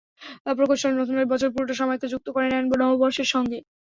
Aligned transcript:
প্রকৌশলী 0.57 0.95
রতন 0.95 1.15
রায় 1.15 1.29
বছরের 1.31 1.53
পুরোটা 1.53 1.75
সময়কে 1.79 2.11
যুক্ত 2.13 2.27
করে 2.31 2.47
নেন 2.47 2.65
নববর্ষের 2.81 3.27
সঙ্গে। 3.33 3.57